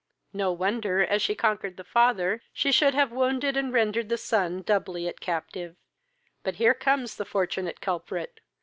[0.33, 4.63] No wonder, as she conquered the father, she should have wounded, and rendered the son
[4.63, 5.75] doubly at captive:
[6.41, 8.39] but here comes the fortunate culprit.